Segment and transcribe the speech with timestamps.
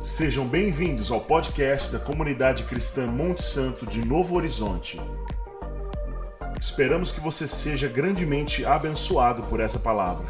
[0.00, 4.98] Sejam bem-vindos ao podcast da comunidade cristã Monte Santo de Novo Horizonte.
[6.58, 10.26] Esperamos que você seja grandemente abençoado por essa palavra.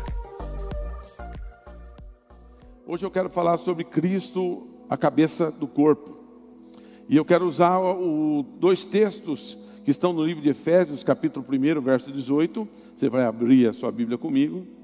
[2.84, 6.18] Hoje eu quero falar sobre Cristo, a cabeça do corpo.
[7.08, 11.80] E eu quero usar o, dois textos que estão no livro de Efésios, capítulo 1,
[11.80, 12.66] verso 18.
[12.96, 14.79] Você vai abrir a sua Bíblia comigo.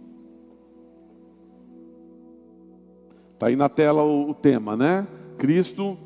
[3.37, 5.07] Está aí na tela o, o tema, né?
[5.37, 5.99] Cristo,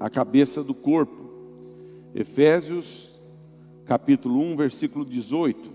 [0.00, 1.30] a cabeça do corpo.
[2.12, 3.16] Efésios,
[3.84, 5.70] capítulo 1, versículo 18.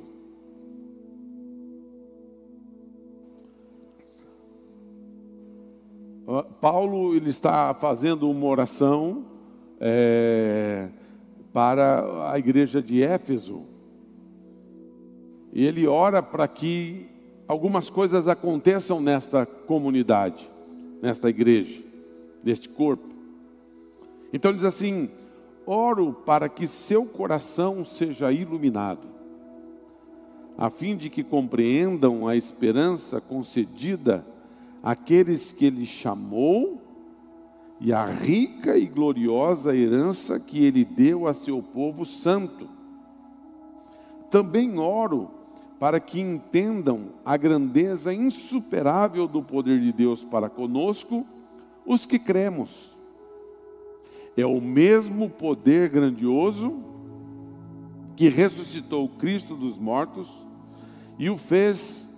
[6.59, 9.23] Paulo ele está fazendo uma oração
[9.79, 10.89] é,
[11.53, 13.63] para a igreja de Éfeso.
[15.53, 17.12] E ele ora para que
[17.47, 20.49] algumas coisas aconteçam nesta comunidade,
[21.01, 21.81] nesta igreja,
[22.43, 23.07] neste corpo.
[24.31, 25.09] Então diz assim:
[25.65, 29.07] oro para que seu coração seja iluminado,
[30.57, 34.25] a fim de que compreendam a esperança concedida
[34.81, 36.81] àqueles que ele chamou
[37.79, 42.69] e a rica e gloriosa herança que ele deu a seu povo santo.
[44.29, 45.29] Também oro
[45.83, 51.27] para que entendam a grandeza insuperável do poder de Deus para conosco,
[51.85, 52.97] os que cremos.
[54.37, 56.81] É o mesmo poder grandioso
[58.15, 60.29] que ressuscitou Cristo dos mortos
[61.19, 62.09] e o fez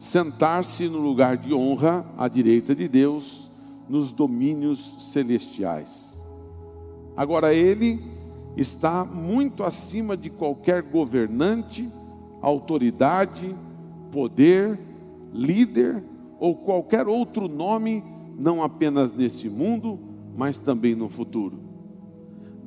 [0.00, 3.48] sentar-se no lugar de honra à direita de Deus
[3.88, 6.20] nos domínios celestiais.
[7.16, 8.02] Agora ele
[8.56, 11.88] está muito acima de qualquer governante
[12.40, 13.54] autoridade,
[14.12, 14.78] poder,
[15.32, 16.02] líder
[16.38, 18.02] ou qualquer outro nome,
[18.38, 19.98] não apenas nesse mundo,
[20.36, 21.58] mas também no futuro.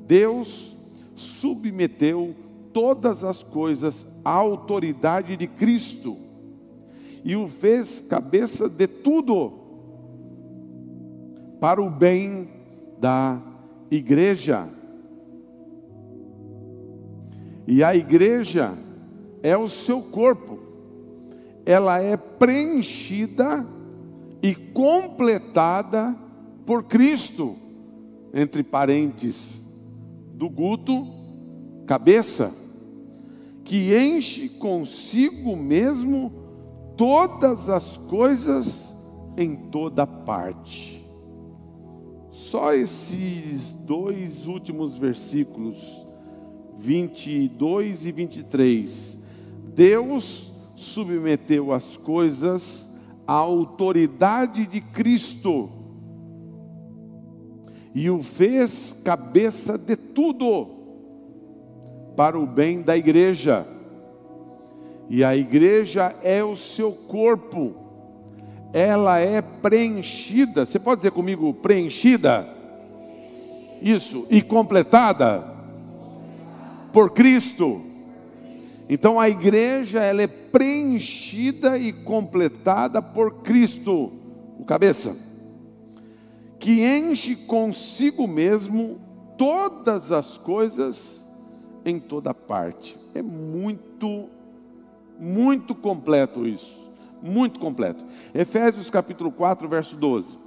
[0.05, 0.75] Deus
[1.15, 2.35] submeteu
[2.73, 6.17] todas as coisas à autoridade de Cristo
[7.23, 9.53] e o fez cabeça de tudo
[11.59, 12.49] para o bem
[12.99, 13.39] da
[13.89, 14.67] igreja.
[17.67, 18.73] E a igreja
[19.43, 20.59] é o seu corpo.
[21.65, 23.65] Ela é preenchida
[24.41, 26.15] e completada
[26.65, 27.55] por Cristo,
[28.33, 29.61] entre parentes
[30.33, 31.05] do guto,
[31.85, 32.51] cabeça,
[33.63, 36.31] que enche consigo mesmo
[36.97, 38.95] todas as coisas
[39.37, 41.01] em toda parte.
[42.31, 46.05] Só esses dois últimos versículos,
[46.77, 49.17] 22 e 23,
[49.73, 52.89] Deus submeteu as coisas
[53.25, 55.69] à autoridade de Cristo
[57.93, 60.67] e o fez cabeça de tudo
[62.15, 63.65] para o bem da igreja.
[65.09, 67.75] E a igreja é o seu corpo,
[68.71, 70.65] ela é preenchida.
[70.65, 72.47] Você pode dizer comigo, preenchida?
[73.81, 75.43] Isso, e completada
[76.93, 77.90] por Cristo.
[78.93, 84.11] Então a igreja ela é preenchida e completada por Cristo,
[84.59, 85.15] o cabeça,
[86.59, 88.99] que enche consigo mesmo
[89.37, 91.25] todas as coisas
[91.85, 92.99] em toda parte.
[93.15, 94.27] É muito,
[95.17, 96.77] muito completo isso.
[97.23, 98.03] Muito completo.
[98.33, 100.37] Efésios capítulo 4, verso 12.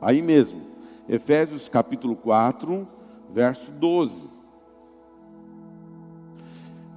[0.00, 0.62] Aí mesmo.
[1.06, 2.88] Efésios capítulo 4,
[3.34, 4.37] verso 12.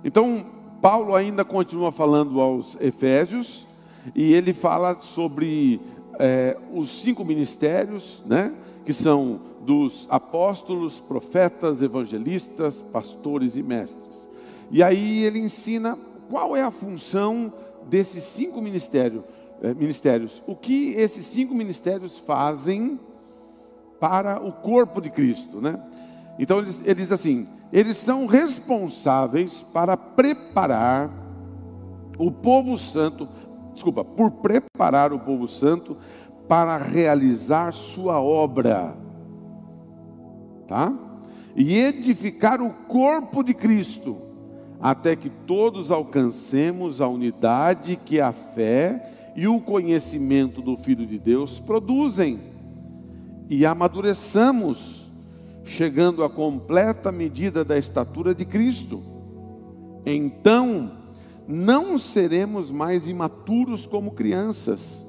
[0.03, 0.45] Então,
[0.81, 3.67] Paulo ainda continua falando aos Efésios,
[4.15, 5.79] e ele fala sobre
[6.19, 8.53] é, os cinco ministérios, né,
[8.85, 14.27] que são dos apóstolos, profetas, evangelistas, pastores e mestres.
[14.71, 15.97] E aí ele ensina
[16.29, 17.53] qual é a função
[17.87, 19.23] desses cinco ministérios,
[19.61, 22.99] é, ministérios o que esses cinco ministérios fazem
[23.99, 25.61] para o corpo de Cristo.
[25.61, 25.79] Né?
[26.37, 31.09] Então ele, diz assim: eles são responsáveis para preparar
[32.17, 33.27] o povo santo,
[33.73, 35.97] desculpa, por preparar o povo santo
[36.47, 38.93] para realizar sua obra,
[40.67, 40.93] tá?
[41.55, 44.17] E edificar o corpo de Cristo,
[44.81, 51.17] até que todos alcancemos a unidade que a fé e o conhecimento do Filho de
[51.17, 52.39] Deus produzem,
[53.49, 55.00] e amadureçamos
[55.63, 59.01] chegando à completa medida da estatura de Cristo.
[60.05, 60.91] Então,
[61.47, 65.05] não seremos mais imaturos como crianças,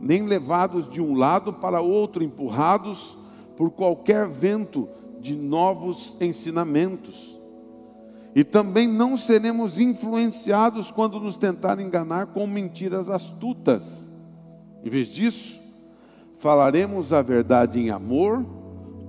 [0.00, 3.16] nem levados de um lado para outro, empurrados
[3.56, 4.88] por qualquer vento
[5.20, 7.38] de novos ensinamentos.
[8.34, 13.82] E também não seremos influenciados quando nos tentarem enganar com mentiras astutas.
[14.84, 15.60] Em vez disso,
[16.38, 18.44] falaremos a verdade em amor,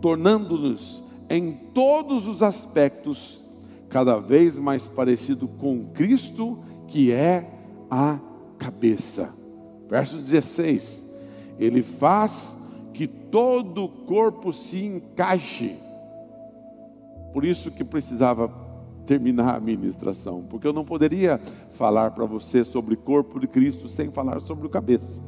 [0.05, 3.43] tornando-nos em todos os aspectos
[3.89, 7.49] cada vez mais parecido com Cristo, que é
[7.89, 8.19] a
[8.59, 9.33] cabeça.
[9.89, 11.03] Verso 16:
[11.57, 12.55] Ele faz
[12.93, 15.75] que todo o corpo se encaixe.
[17.33, 18.47] Por isso que precisava
[19.07, 21.39] terminar a ministração, porque eu não poderia
[21.73, 25.19] falar para você sobre o corpo de Cristo sem falar sobre o cabeça.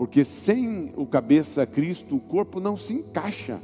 [0.00, 3.60] Porque sem o cabeça Cristo, o corpo não se encaixa.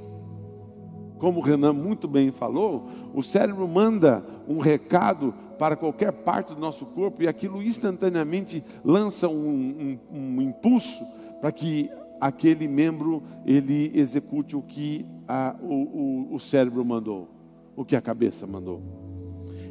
[1.17, 6.61] Como o Renan muito bem falou, o cérebro manda um recado para qualquer parte do
[6.61, 11.03] nosso corpo e aquilo instantaneamente lança um, um, um impulso
[11.41, 11.89] para que
[12.21, 17.29] aquele membro ele execute o que a, o, o, o cérebro mandou,
[17.75, 18.83] o que a cabeça mandou.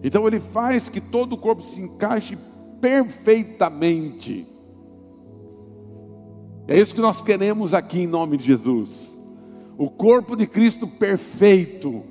[0.03, 2.35] Então ele faz que todo o corpo se encaixe
[2.81, 4.54] perfeitamente.
[6.67, 8.89] É isso que nós queremos aqui em nome de Jesus.
[9.77, 12.03] O corpo de Cristo perfeito.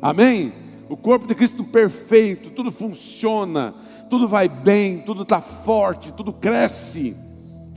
[0.00, 0.52] Amém?
[0.88, 3.74] O corpo de Cristo perfeito, tudo funciona,
[4.08, 7.16] tudo vai bem, tudo está forte, tudo cresce.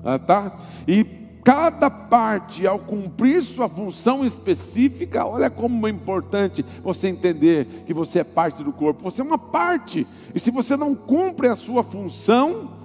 [0.04, 0.58] Ah, tá?
[0.88, 1.04] E
[1.44, 8.20] cada parte, ao cumprir sua função específica, olha como é importante você entender que você
[8.20, 9.04] é parte do corpo.
[9.04, 12.83] Você é uma parte, e se você não cumpre a sua função,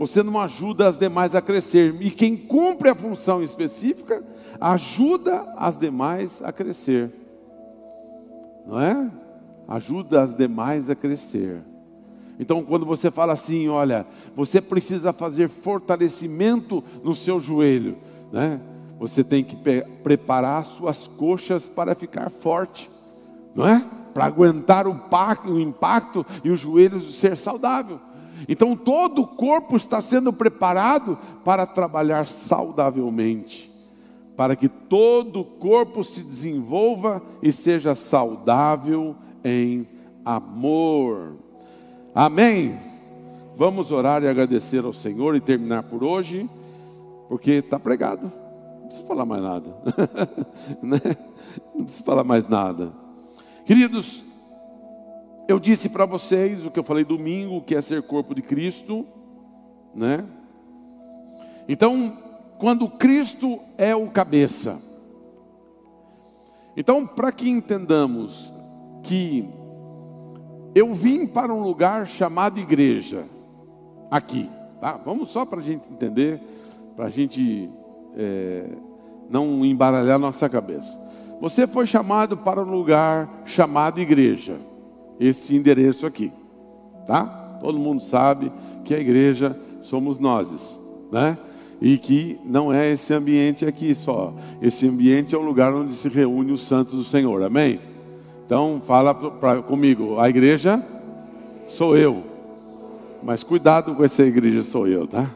[0.00, 1.94] você não ajuda as demais a crescer.
[2.00, 4.24] E quem cumpre a função específica,
[4.58, 7.12] ajuda as demais a crescer.
[8.66, 9.10] Não é?
[9.68, 11.60] Ajuda as demais a crescer.
[12.38, 17.98] Então, quando você fala assim, olha, você precisa fazer fortalecimento no seu joelho,
[18.32, 18.58] né?
[18.98, 19.54] Você tem que
[20.02, 22.90] preparar suas coxas para ficar forte,
[23.54, 23.84] não é?
[24.14, 24.98] Para aguentar o,
[25.44, 28.00] o impacto e os joelhos ser saudável.
[28.48, 33.70] Então, todo o corpo está sendo preparado para trabalhar saudavelmente
[34.40, 39.86] para que todo o corpo se desenvolva e seja saudável em
[40.24, 41.34] amor.
[42.14, 42.78] Amém?
[43.54, 46.48] Vamos orar e agradecer ao Senhor e terminar por hoje,
[47.28, 48.32] porque está pregado.
[48.80, 49.76] Não precisa falar mais nada.
[50.82, 51.00] né?
[51.74, 52.92] Não precisa falar mais nada.
[53.66, 54.24] Queridos,
[55.50, 59.04] eu disse para vocês o que eu falei domingo, que é ser corpo de Cristo,
[59.92, 60.24] né?
[61.68, 62.16] Então,
[62.58, 64.80] quando Cristo é o cabeça.
[66.76, 68.52] Então, para que entendamos
[69.02, 69.48] que
[70.72, 73.24] eu vim para um lugar chamado igreja,
[74.08, 74.48] aqui,
[74.80, 75.00] tá?
[75.04, 76.40] Vamos só para a gente entender,
[76.94, 77.68] para a gente
[78.16, 78.68] é,
[79.28, 80.96] não embaralhar nossa cabeça.
[81.40, 84.69] Você foi chamado para um lugar chamado igreja,
[85.20, 86.32] esse endereço aqui,
[87.06, 87.58] tá?
[87.60, 88.50] Todo mundo sabe
[88.84, 90.80] que a igreja somos nós,
[91.12, 91.36] né?
[91.80, 94.34] e que não é esse ambiente aqui só.
[94.60, 97.42] Esse ambiente é um lugar onde se reúne os santos do Senhor.
[97.42, 97.80] Amém?
[98.44, 100.84] Então fala pra, comigo, a igreja
[101.66, 102.22] sou eu.
[103.22, 105.30] Mas cuidado com essa igreja sou eu, tá?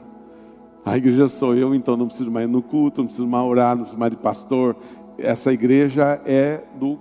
[0.85, 3.71] A igreja sou eu, então não preciso mais ir no culto, não preciso mais orar,
[3.71, 4.77] não preciso mais de pastor.
[5.17, 6.99] Essa igreja é do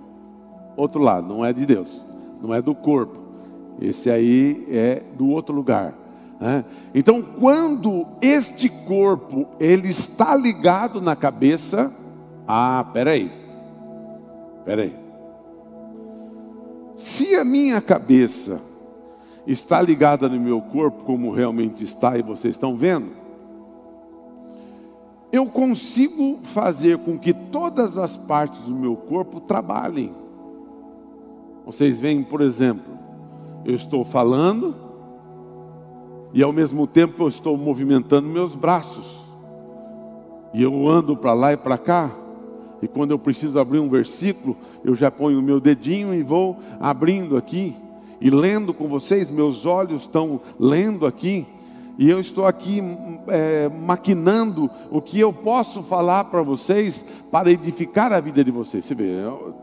[0.76, 2.02] outro lado, não é de Deus,
[2.44, 3.18] não é do corpo.
[3.80, 5.94] Esse aí é do outro lugar.
[6.38, 6.64] Né?
[6.94, 11.90] Então, quando este corpo ele está ligado na cabeça,
[12.46, 13.32] ah, peraí,
[14.64, 14.94] peraí.
[16.96, 18.60] Se a minha cabeça
[19.46, 23.08] está ligada no meu corpo, como realmente está e vocês estão vendo,
[25.32, 30.23] eu consigo fazer com que todas as partes do meu corpo trabalhem.
[31.64, 32.92] Vocês veem, por exemplo,
[33.64, 34.74] eu estou falando,
[36.32, 39.24] e ao mesmo tempo eu estou movimentando meus braços.
[40.52, 42.10] E eu ando para lá e para cá.
[42.82, 46.58] E quando eu preciso abrir um versículo, eu já ponho o meu dedinho e vou
[46.78, 47.74] abrindo aqui
[48.20, 49.30] e lendo com vocês.
[49.30, 51.46] Meus olhos estão lendo aqui
[51.96, 52.80] e eu estou aqui
[53.28, 58.84] é, maquinando o que eu posso falar para vocês para edificar a vida de vocês.
[58.84, 59.12] Você vê,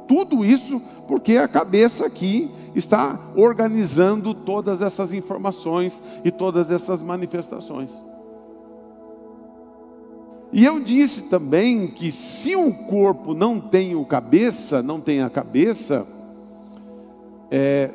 [0.07, 7.91] tudo isso porque a cabeça aqui está organizando todas essas informações e todas essas manifestações.
[10.53, 15.29] E eu disse também que se o corpo não tem o cabeça, não tem a
[15.29, 16.05] cabeça,
[17.49, 17.89] é,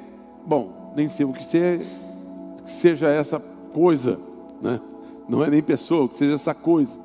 [0.47, 1.45] bom, nem sei o que
[2.66, 4.18] seja essa coisa,
[4.62, 4.80] né?
[5.28, 6.99] não é nem pessoa, que seja essa coisa.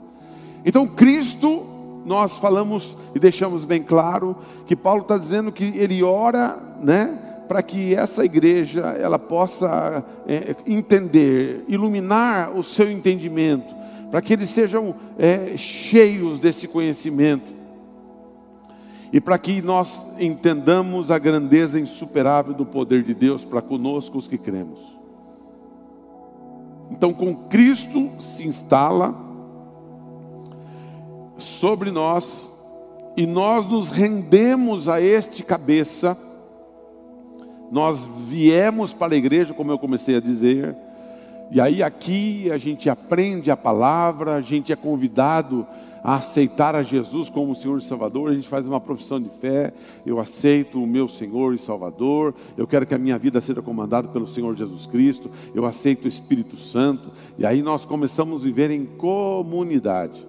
[0.63, 1.66] Então, Cristo,
[2.06, 7.62] nós falamos e deixamos bem claro que Paulo está dizendo que ele ora, né, para
[7.62, 13.75] que essa igreja ela possa é, entender, iluminar o seu entendimento,
[14.10, 17.51] para que eles sejam é, cheios desse conhecimento
[19.12, 24.25] e para que nós entendamos a grandeza insuperável do poder de Deus para conosco os
[24.25, 25.00] que cremos.
[26.91, 29.15] Então, com Cristo se instala
[31.38, 32.51] sobre nós
[33.15, 36.17] e nós nos rendemos a este cabeça.
[37.71, 40.75] Nós viemos para a igreja, como eu comecei a dizer,
[41.50, 45.65] e aí aqui a gente aprende a palavra, a gente é convidado
[46.03, 49.74] a aceitar a Jesus como Senhor e Salvador, a gente faz uma profissão de fé,
[50.05, 54.08] eu aceito o meu Senhor e Salvador, eu quero que a minha vida seja comandada
[54.08, 58.72] pelo Senhor Jesus Cristo, eu aceito o Espírito Santo, e aí nós começamos a viver
[58.72, 60.27] em comunidade.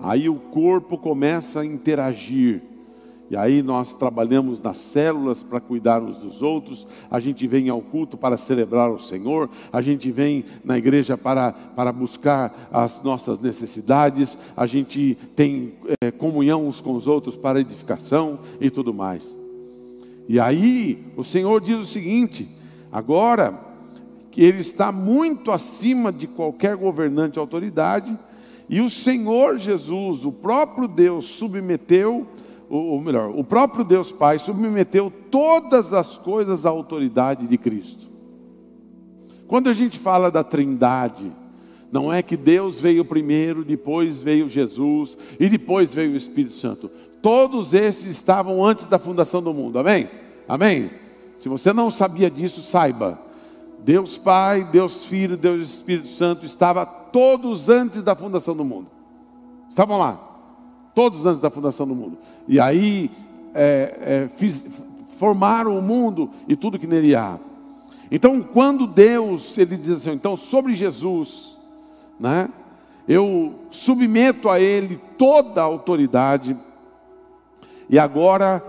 [0.00, 2.71] Aí o corpo começa a interagir
[3.32, 7.80] e aí nós trabalhamos nas células para cuidar uns dos outros, a gente vem ao
[7.80, 13.38] culto para celebrar o Senhor, a gente vem na igreja para, para buscar as nossas
[13.38, 15.72] necessidades, a gente tem
[16.04, 19.34] é, comunhão uns com os outros para edificação e tudo mais.
[20.28, 22.46] E aí o Senhor diz o seguinte:
[22.92, 23.58] agora
[24.30, 28.14] que Ele está muito acima de qualquer governante autoridade,
[28.68, 32.26] e o Senhor Jesus, o próprio Deus, submeteu
[32.74, 38.08] ou melhor, o próprio Deus Pai submeteu todas as coisas à autoridade de Cristo.
[39.46, 41.30] Quando a gente fala da Trindade,
[41.90, 46.90] não é que Deus veio primeiro, depois veio Jesus e depois veio o Espírito Santo.
[47.20, 49.78] Todos esses estavam antes da fundação do mundo.
[49.78, 50.08] Amém?
[50.48, 50.90] Amém?
[51.36, 53.20] Se você não sabia disso, saiba.
[53.84, 58.86] Deus Pai, Deus Filho, Deus Espírito Santo estava todos antes da fundação do mundo.
[59.68, 60.31] Estavam lá
[60.94, 62.18] todos antes da fundação do mundo.
[62.46, 63.10] E aí
[63.54, 64.64] é, é, fiz,
[65.18, 67.38] formaram o mundo e tudo que nele há.
[68.10, 71.56] Então, quando Deus, ele diz assim, então sobre Jesus,
[72.20, 72.48] né?
[73.08, 76.56] Eu submeto a ele toda a autoridade.
[77.88, 78.62] E agora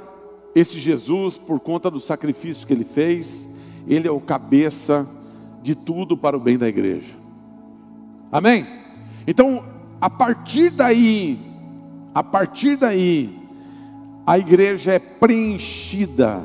[0.55, 3.47] esse Jesus, por conta do sacrifício que ele fez,
[3.87, 5.07] ele é o cabeça
[5.61, 7.15] de tudo para o bem da igreja.
[8.31, 8.65] Amém?
[9.25, 9.65] Então,
[9.99, 11.39] a partir daí,
[12.13, 13.39] a partir daí,
[14.25, 16.43] a igreja é preenchida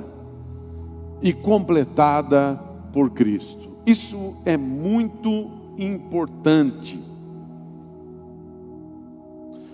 [1.22, 2.58] e completada
[2.92, 3.76] por Cristo.
[3.87, 7.02] Isso é muito importante.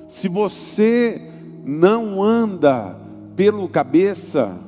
[0.08, 1.32] Se você
[1.64, 2.96] não anda
[3.34, 4.58] pelo cabeça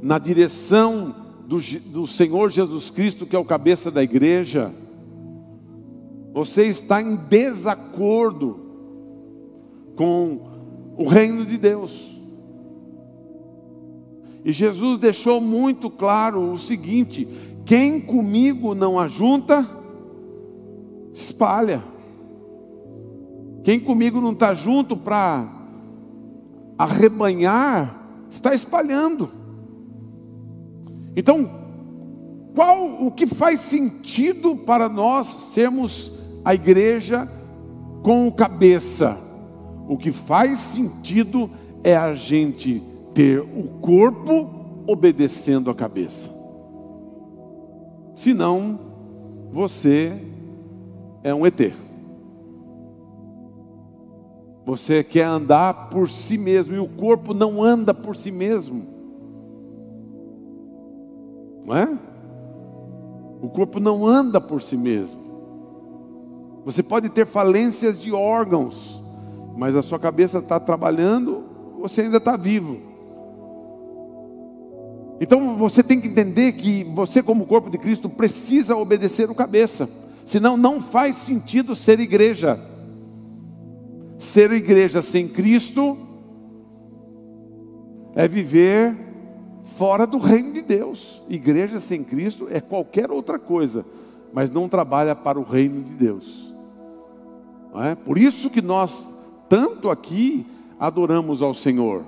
[0.00, 1.14] na direção
[1.46, 1.60] do,
[1.92, 4.72] do, Senhor Jesus Cristo, que é o cabeça da igreja,
[6.32, 8.58] você está em desacordo
[9.94, 10.51] com
[10.96, 12.12] o reino de Deus.
[14.44, 17.28] E Jesus deixou muito claro o seguinte:
[17.64, 19.68] quem comigo não ajunta,
[21.14, 21.82] espalha.
[23.62, 25.48] Quem comigo não está junto para
[26.76, 29.30] arrebanhar, está espalhando.
[31.14, 31.48] Então,
[32.54, 36.10] qual o que faz sentido para nós sermos
[36.44, 37.28] a igreja
[38.02, 39.16] com o cabeça?
[39.92, 41.50] O que faz sentido
[41.84, 42.82] é a gente
[43.12, 44.48] ter o corpo
[44.86, 46.30] obedecendo a cabeça.
[48.14, 48.80] Senão,
[49.52, 50.18] você
[51.22, 51.74] é um ET.
[54.64, 58.86] Você quer andar por si mesmo e o corpo não anda por si mesmo.
[61.66, 61.98] Não é?
[63.42, 65.20] O corpo não anda por si mesmo.
[66.64, 69.01] Você pode ter falências de órgãos,
[69.56, 71.44] mas a sua cabeça está trabalhando,
[71.78, 72.78] você ainda está vivo.
[75.20, 79.88] Então você tem que entender que você, como corpo de Cristo, precisa obedecer o cabeça,
[80.24, 82.58] senão não faz sentido ser igreja.
[84.18, 85.98] Ser igreja sem Cristo
[88.14, 88.96] é viver
[89.76, 91.22] fora do reino de Deus.
[91.28, 93.84] Igreja sem Cristo é qualquer outra coisa,
[94.32, 96.54] mas não trabalha para o reino de Deus.
[97.76, 97.94] É?
[97.94, 99.11] Por isso que nós
[99.52, 100.46] tanto aqui
[100.80, 102.04] adoramos ao Senhor,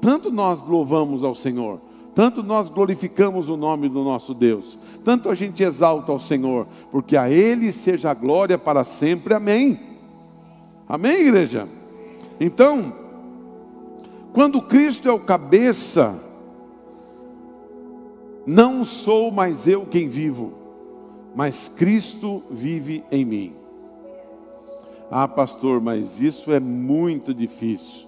[0.00, 1.78] tanto nós louvamos ao Senhor,
[2.14, 7.14] tanto nós glorificamos o nome do nosso Deus, tanto a gente exalta ao Senhor, porque
[7.14, 9.34] a Ele seja a glória para sempre.
[9.34, 9.78] Amém.
[10.88, 11.68] Amém, igreja?
[12.40, 12.94] Então,
[14.32, 16.18] quando Cristo é o cabeça,
[18.46, 20.54] não sou mais eu quem vivo,
[21.34, 23.65] mas Cristo vive em mim.
[25.10, 28.06] Ah, pastor, mas isso é muito difícil.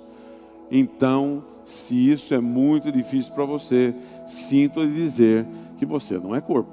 [0.70, 3.94] Então, se isso é muito difícil para você,
[4.26, 6.72] sinto lhe dizer que você não é corpo.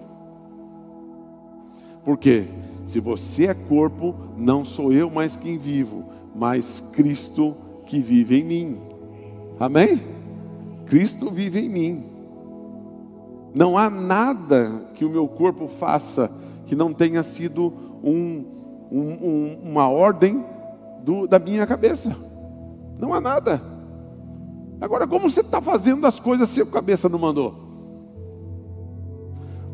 [2.04, 2.46] Por quê?
[2.86, 6.06] Se você é corpo, não sou eu mais quem vivo,
[6.36, 7.56] mas Cristo
[7.86, 8.78] que vive em mim.
[9.60, 10.02] Amém?
[10.86, 12.04] Cristo vive em mim.
[13.54, 16.30] Não há nada que o meu corpo faça
[16.68, 18.44] que não tenha sido um,
[18.92, 20.46] um, um, uma ordem
[21.04, 22.16] do, da minha cabeça.
[23.00, 23.62] Não há nada.
[24.80, 27.66] Agora, como você está fazendo as coisas se a cabeça não mandou?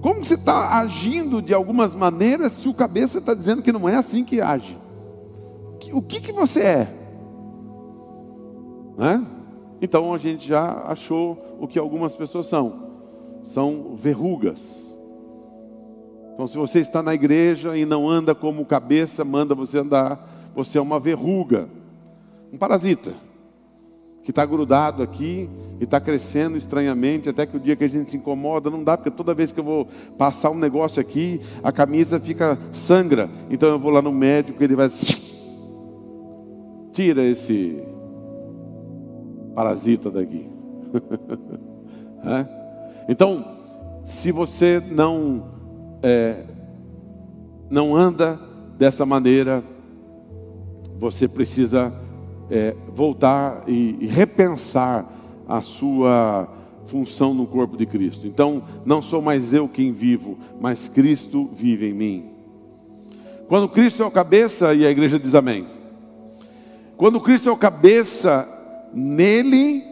[0.01, 3.95] Como você está agindo de algumas maneiras se o cabeça está dizendo que não é
[3.95, 4.77] assim que age?
[5.93, 6.97] O que, que você é?
[8.97, 9.25] Né?
[9.81, 12.91] Então a gente já achou o que algumas pessoas são.
[13.43, 14.90] São verrugas.
[16.33, 20.77] Então, se você está na igreja e não anda como cabeça manda você andar, você
[20.77, 21.69] é uma verruga,
[22.51, 23.13] um parasita
[24.23, 28.11] que está grudado aqui e está crescendo estranhamente, até que o dia que a gente
[28.11, 31.71] se incomoda, não dá, porque toda vez que eu vou passar um negócio aqui, a
[31.71, 33.29] camisa fica sangra.
[33.49, 34.91] Então eu vou lá no médico, ele vai.
[36.91, 37.81] Tira esse
[39.55, 40.47] parasita daqui.
[42.25, 42.45] é?
[43.09, 43.43] Então,
[44.05, 45.45] se você não,
[46.01, 46.43] é,
[47.69, 48.39] não anda
[48.77, 49.63] dessa maneira,
[50.99, 51.93] você precisa
[52.49, 55.05] é, voltar e, e repensar
[55.47, 56.47] a sua
[56.87, 58.27] função no corpo de Cristo.
[58.27, 62.25] Então, não sou mais eu quem vivo, mas Cristo vive em mim.
[63.47, 65.67] Quando Cristo é o cabeça, e a igreja diz amém.
[66.97, 68.47] Quando Cristo é o cabeça,
[68.93, 69.83] nele,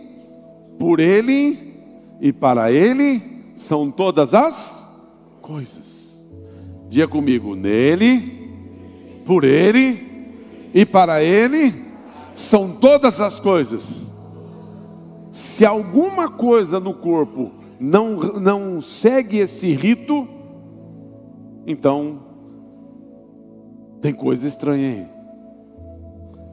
[0.77, 1.73] por ele
[2.21, 3.21] e para ele
[3.55, 4.85] são todas as
[5.41, 5.88] coisas.
[6.89, 8.49] Diga comigo, nele,
[9.25, 10.09] por ele
[10.73, 11.85] e para ele
[12.35, 14.09] são todas as coisas.
[15.31, 20.27] Se alguma coisa no corpo não, não segue esse rito,
[21.67, 22.19] então
[24.01, 25.07] tem coisa estranha aí.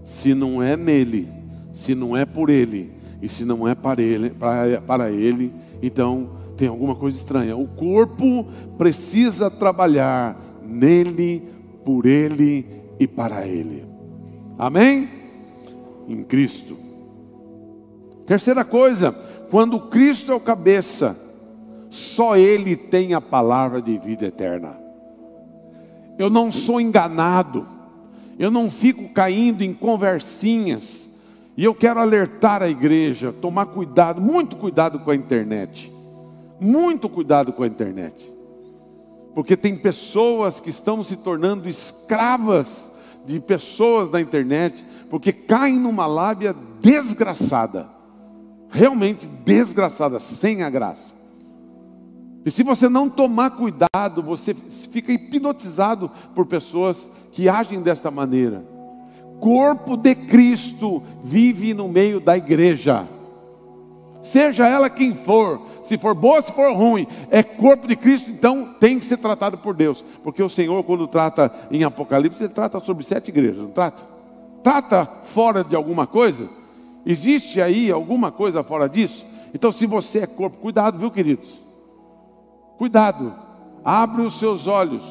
[0.05, 1.29] Se não é nele,
[1.72, 6.29] se não é por ele, e se não é para ele, para, para ele, então
[6.57, 7.57] tem alguma coisa estranha.
[7.57, 8.47] O corpo
[8.79, 11.42] precisa trabalhar nele,
[11.85, 12.66] por ele
[12.99, 13.85] e para ele.
[14.59, 15.16] Amém?
[16.09, 16.77] em Cristo.
[18.25, 19.12] Terceira coisa,
[19.51, 21.19] quando Cristo é o cabeça,
[21.88, 24.77] só Ele tem a palavra de vida eterna.
[26.19, 27.66] Eu não sou enganado,
[28.38, 31.09] eu não fico caindo em conversinhas,
[31.57, 35.92] e eu quero alertar a igreja, tomar cuidado, muito cuidado com a internet,
[36.61, 38.33] muito cuidado com a internet,
[39.35, 42.90] porque tem pessoas que estão se tornando escravas
[43.27, 47.88] de pessoas da internet, porque caem numa lábia desgraçada,
[48.69, 51.14] realmente desgraçada, sem a graça.
[52.45, 58.64] E se você não tomar cuidado, você fica hipnotizado por pessoas que agem desta maneira.
[59.40, 63.07] Corpo de Cristo vive no meio da igreja,
[64.27, 68.75] seja ela quem for, se for boa, se for ruim, é corpo de Cristo, então
[68.81, 72.81] tem que ser tratado por Deus, porque o Senhor, quando trata em Apocalipse, ele trata
[72.81, 74.17] sobre sete igrejas, não trata?
[74.67, 76.49] trata fora de alguma coisa?
[77.07, 79.25] Existe aí alguma coisa fora disso?
[79.55, 81.62] Então, se você é corpo, cuidado, viu, queridos?
[82.77, 83.33] Cuidado,
[83.85, 85.05] abre os seus olhos,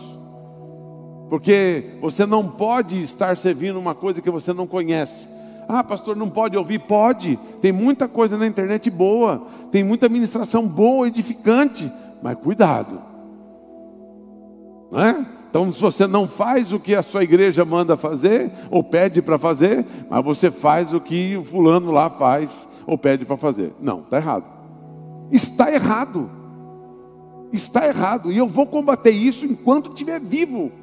[1.29, 5.25] porque você não pode estar servindo uma coisa que você não conhece.
[5.67, 6.79] Ah, pastor, não pode ouvir?
[6.79, 13.01] Pode, tem muita coisa na internet boa, tem muita ministração boa, edificante, mas cuidado,
[14.91, 15.25] não é?
[15.49, 19.37] Então, se você não faz o que a sua igreja manda fazer, ou pede para
[19.37, 23.73] fazer, mas você faz o que o fulano lá faz, ou pede para fazer.
[23.79, 24.43] Não, está errado.
[25.31, 26.29] Está errado.
[27.53, 28.33] Está errado.
[28.33, 30.73] E eu vou combater isso enquanto estiver vivo.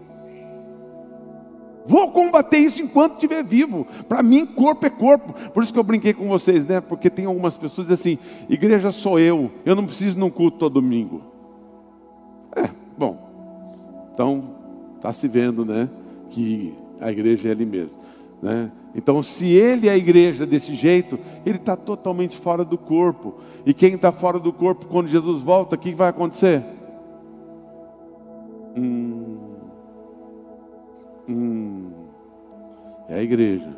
[1.86, 3.86] Vou combater isso enquanto estiver vivo.
[4.08, 5.34] Para mim, corpo é corpo.
[5.50, 6.80] Por isso que eu brinquei com vocês, né?
[6.80, 8.18] Porque tem algumas pessoas assim:
[8.48, 11.22] igreja sou eu, eu não preciso num culto todo domingo.
[12.54, 13.30] É, bom.
[14.12, 14.62] Então,
[15.02, 15.90] Está se vendo, né?
[16.30, 17.98] Que a igreja é ele mesmo.
[18.40, 18.70] Né?
[18.94, 23.34] Então, se ele é a igreja desse jeito, ele está totalmente fora do corpo.
[23.66, 26.62] E quem está fora do corpo, quando Jesus volta, o que vai acontecer?
[28.76, 29.38] Hum,
[31.28, 31.71] hum,
[33.12, 33.68] é a igreja.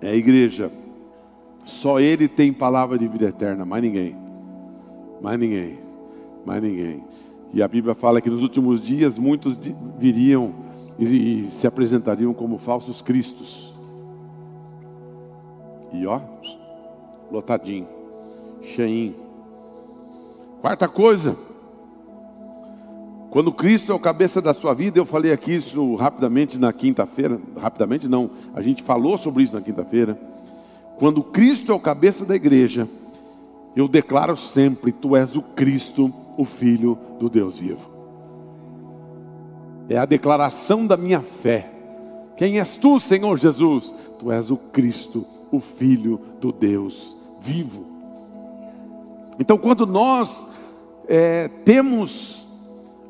[0.00, 0.72] É a igreja.
[1.64, 4.16] Só ele tem palavra de vida eterna, mais ninguém.
[5.22, 5.78] Mais ninguém.
[6.44, 7.04] Mais ninguém.
[7.52, 9.56] E a Bíblia fala que nos últimos dias muitos
[9.96, 10.52] viriam
[10.98, 13.72] e se apresentariam como falsos cristos.
[15.92, 16.20] E ó,
[17.30, 17.86] lotadinho,
[18.62, 19.14] cheinho.
[20.60, 21.38] Quarta coisa,
[23.34, 27.40] quando Cristo é o cabeça da sua vida, eu falei aqui isso rapidamente na quinta-feira,
[27.60, 30.16] rapidamente não, a gente falou sobre isso na quinta-feira.
[31.00, 32.88] Quando Cristo é o cabeça da igreja,
[33.74, 37.90] eu declaro sempre: Tu és o Cristo, o Filho do Deus vivo.
[39.88, 41.72] É a declaração da minha fé.
[42.36, 43.92] Quem és tu, Senhor Jesus?
[44.20, 47.84] Tu és o Cristo, o Filho do Deus vivo.
[49.40, 50.46] Então, quando nós
[51.08, 52.43] é, temos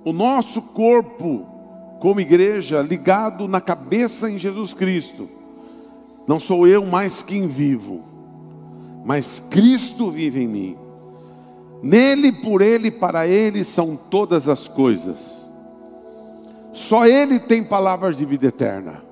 [0.04, 1.46] o nosso corpo
[1.98, 5.28] como igreja ligado na cabeça em Jesus Cristo,
[6.26, 8.02] não sou eu mais quem vivo,
[9.04, 10.76] mas Cristo vive em mim.
[11.82, 15.44] Nele, por Ele, para Ele são todas as coisas.
[16.72, 19.02] Só Ele tem palavras de vida eterna.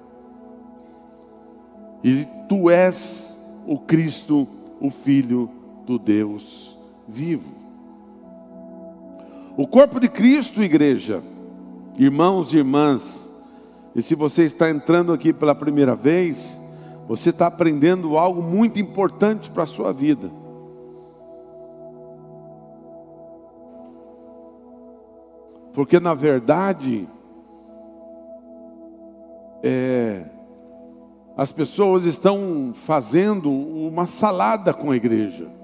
[2.03, 4.49] E tu és o Cristo,
[4.81, 5.51] o Filho
[5.87, 6.77] do Deus
[7.07, 7.62] vivo.
[9.55, 11.23] O corpo de Cristo, igreja,
[11.99, 13.31] irmãos e irmãs,
[13.95, 16.59] e se você está entrando aqui pela primeira vez,
[17.07, 20.31] você está aprendendo algo muito importante para a sua vida.
[25.75, 27.07] Porque na verdade,
[29.62, 30.25] é,
[31.37, 35.62] as pessoas estão fazendo uma salada com a igreja.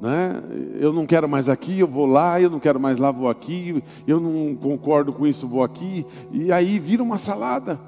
[0.00, 0.42] Né?
[0.78, 3.82] Eu não quero mais aqui, eu vou lá, eu não quero mais lá, vou aqui,
[4.06, 7.80] eu não concordo com isso, vou aqui, e aí vira uma salada.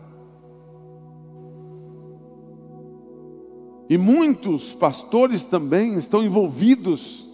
[3.89, 7.29] E muitos pastores também estão envolvidos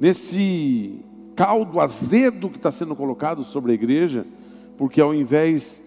[0.00, 1.04] nesse
[1.36, 4.26] caldo azedo que está sendo colocado sobre a igreja,
[4.76, 5.82] porque ao invés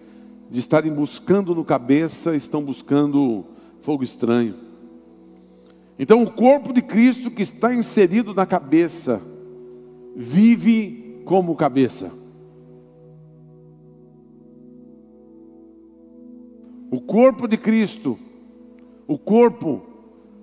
[0.50, 3.44] de estarem buscando no cabeça, estão buscando
[3.80, 4.71] fogo estranho.
[6.02, 9.22] Então, o corpo de Cristo que está inserido na cabeça,
[10.16, 12.10] vive como cabeça.
[16.90, 18.18] O corpo de Cristo,
[19.06, 19.80] o corpo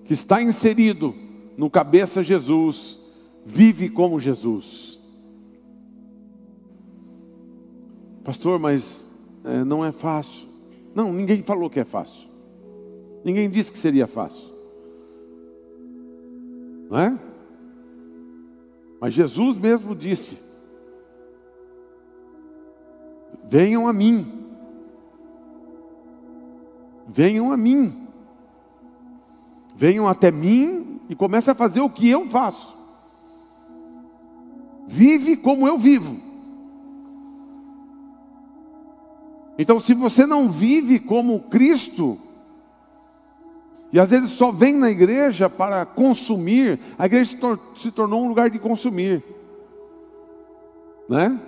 [0.05, 1.13] que está inserido
[1.57, 2.97] no cabeça Jesus,
[3.45, 4.97] vive como Jesus.
[8.23, 9.05] Pastor, mas
[9.43, 10.47] é, não é fácil.
[10.95, 12.29] Não, ninguém falou que é fácil.
[13.25, 14.48] Ninguém disse que seria fácil.
[16.89, 17.19] Não é?
[18.99, 20.39] Mas Jesus mesmo disse:
[23.47, 24.47] Venham a mim.
[27.07, 28.07] Venham a mim.
[29.75, 32.77] Venham até mim e comece a fazer o que eu faço.
[34.87, 36.19] Vive como eu vivo.
[39.57, 42.17] Então, se você não vive como Cristo,
[43.91, 47.37] e às vezes só vem na igreja para consumir, a igreja
[47.75, 49.23] se tornou um lugar de consumir,
[51.07, 51.39] né?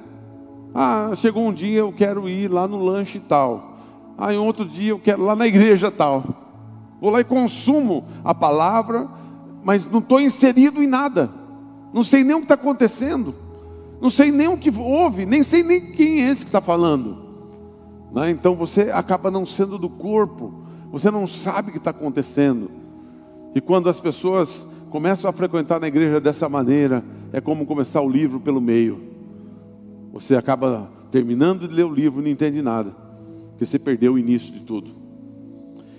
[0.73, 3.77] Ah, chegou um dia eu quero ir lá no lanche tal,
[4.17, 6.23] ah, outro dia eu quero lá na igreja tal.
[6.99, 9.08] Vou lá e consumo a palavra,
[9.63, 11.32] mas não estou inserido em nada,
[11.91, 13.34] não sei nem o que está acontecendo,
[13.99, 17.17] não sei nem o que houve, nem sei nem quem é esse que está falando.
[18.12, 18.30] Né?
[18.30, 20.61] Então você acaba não sendo do corpo,
[20.91, 22.69] você não sabe o que está acontecendo.
[23.56, 28.10] E quando as pessoas começam a frequentar na igreja dessa maneira, é como começar o
[28.10, 29.01] livro pelo meio.
[30.12, 32.91] Você acaba terminando de ler o livro e não entende nada,
[33.51, 34.91] porque você perdeu o início de tudo.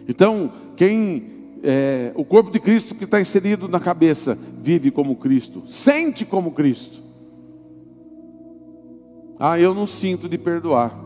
[0.07, 5.62] Então, quem é, o corpo de Cristo que está inserido na cabeça vive como Cristo,
[5.68, 7.00] sente como Cristo.
[9.38, 10.98] Ah, eu não sinto de perdoar.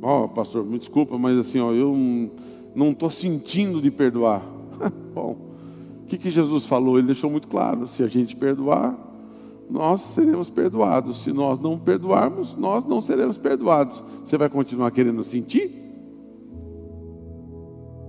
[0.00, 2.30] Ó, oh, pastor, me desculpa, mas assim, ó, eu
[2.74, 4.42] não estou sentindo de perdoar.
[5.14, 5.36] Bom,
[6.02, 6.98] o que, que Jesus falou?
[6.98, 8.94] Ele deixou muito claro: se a gente perdoar,
[9.70, 11.22] nós seremos perdoados.
[11.22, 14.02] Se nós não perdoarmos, nós não seremos perdoados.
[14.24, 15.82] Você vai continuar querendo sentir?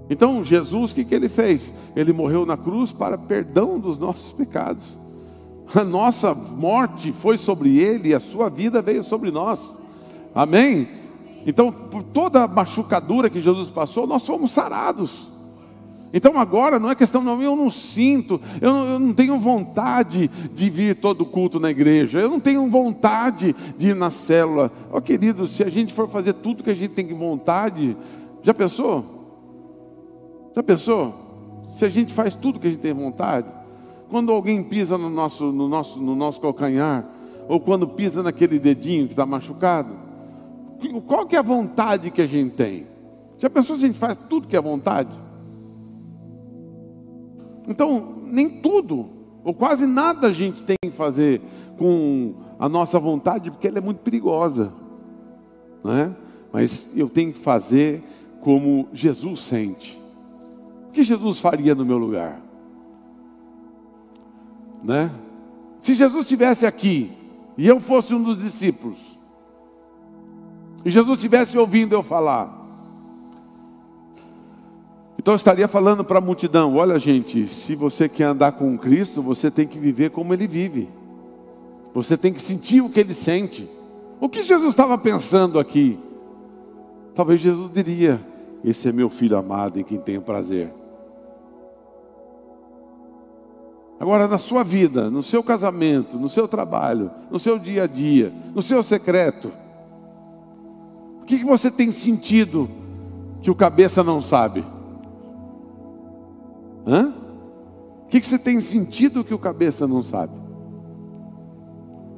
[0.10, 1.74] Então, Jesus, o que, que ele fez?
[1.96, 5.00] Ele morreu na cruz para perdão dos nossos pecados.
[5.74, 9.80] A nossa morte foi sobre ele e a sua vida veio sobre nós.
[10.34, 10.88] Amém?
[11.46, 15.32] Então, por toda a machucadura que Jesus passou, nós fomos sarados.
[16.16, 20.30] Então agora não é questão, não, eu não sinto, eu não, eu não, tenho vontade
[20.54, 24.72] de vir todo culto na igreja, eu não tenho vontade de ir na célula.
[24.90, 27.98] Ó oh, querido, se a gente for fazer tudo que a gente tem vontade,
[28.42, 29.04] já pensou?
[30.56, 31.64] Já pensou?
[31.66, 33.50] Se a gente faz tudo que a gente tem vontade,
[34.10, 37.06] quando alguém pisa no nosso, no nosso, no nosso calcanhar,
[37.50, 40.05] ou quando pisa naquele dedinho que está machucado?
[41.08, 42.88] Qual que é a vontade que a gente tem?
[43.38, 45.12] Já pensou se a gente faz tudo que é vontade?
[47.68, 49.10] Então, nem tudo,
[49.44, 51.42] ou quase nada a gente tem que fazer
[51.78, 54.74] com a nossa vontade, porque ela é muito perigosa.
[55.84, 56.12] Não é?
[56.52, 58.04] Mas eu tenho que fazer
[58.42, 60.00] como Jesus sente.
[60.88, 62.42] O que Jesus faria no meu lugar?
[64.84, 65.12] Né?
[65.80, 67.12] Se Jesus estivesse aqui
[67.58, 69.15] e eu fosse um dos discípulos,
[70.86, 72.66] e Jesus estivesse ouvindo eu falar,
[75.26, 79.24] então eu estaria falando para a multidão: olha, gente, se você quer andar com Cristo,
[79.24, 80.88] você tem que viver como Ele vive,
[81.96, 83.68] você tem que sentir o que Ele sente.
[84.22, 85.98] O que Jesus estava pensando aqui?
[87.16, 88.22] Talvez Jesus diria:
[88.64, 90.72] Esse é meu filho amado em quem tenho prazer.
[94.00, 98.32] Agora, na sua vida, no seu casamento, no seu trabalho, no seu dia a dia,
[98.54, 99.52] no seu secreto,
[101.26, 102.70] o que, que você tem sentido
[103.42, 104.64] que o cabeça não sabe?
[106.86, 107.16] Hã?
[108.04, 110.34] O que, que você tem sentido que o cabeça não sabe?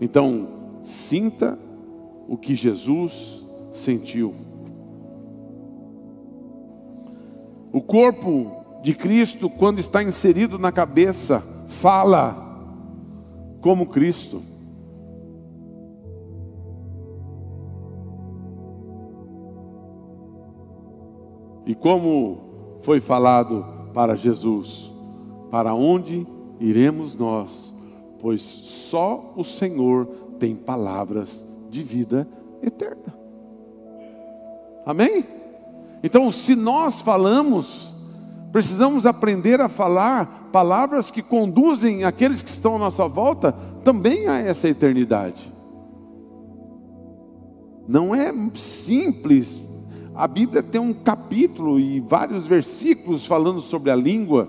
[0.01, 0.49] Então,
[0.83, 1.57] sinta
[2.27, 4.35] o que Jesus sentiu.
[7.71, 12.35] O corpo de Cristo, quando está inserido na cabeça, fala
[13.61, 14.41] como Cristo.
[21.67, 24.89] E como foi falado para Jesus:
[25.51, 26.25] Para onde
[26.60, 27.75] iremos nós?
[28.21, 30.08] Pois só o Senhor
[30.39, 32.27] tem palavras de vida
[32.63, 33.13] eterna.
[34.86, 35.25] Amém?
[36.01, 37.93] Então, se nós falamos,
[38.53, 43.51] precisamos aprender a falar palavras que conduzem aqueles que estão à nossa volta
[43.84, 45.53] também a essa eternidade.
[47.86, 49.66] Não é simples.
[50.17, 54.47] A Bíblia tem um capítulo e vários versículos falando sobre a língua,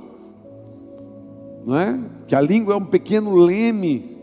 [1.66, 2.00] não é?
[2.26, 4.16] Que a língua é um pequeno leme,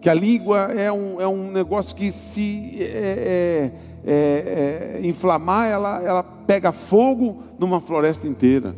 [0.00, 3.72] que a língua é um, é um negócio que se é, é,
[4.06, 8.76] é, é, inflamar, ela, ela pega fogo numa floresta inteira.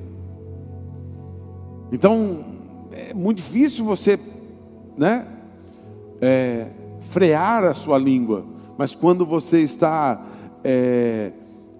[1.93, 2.43] Então,
[2.91, 4.19] é muito difícil você,
[4.97, 5.27] né,
[6.23, 6.69] é,
[7.11, 8.47] frear a sua língua,
[8.79, 10.25] mas quando você está
[10.65, 11.33] é,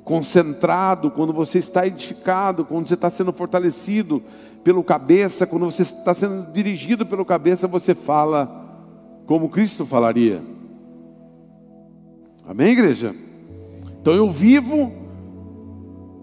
[0.05, 4.23] concentrado, quando você está edificado, quando você está sendo fortalecido
[4.65, 8.69] pelo cabeça, quando você está sendo dirigido pelo cabeça, você fala
[9.27, 10.43] como Cristo falaria.
[12.47, 13.15] Amém, igreja?
[14.01, 14.93] Então eu vivo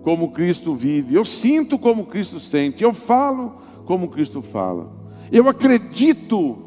[0.03, 4.91] como Cristo vive, eu sinto como Cristo sente, eu falo como Cristo fala,
[5.31, 6.57] eu acredito